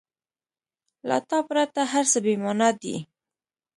•له 1.09 1.17
تا 1.29 1.39
پرته 1.49 1.81
هر 1.91 2.05
څه 2.11 2.19
بېمانا 2.25 2.69
دي. 2.81 2.95